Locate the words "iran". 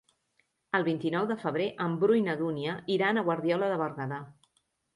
2.97-3.21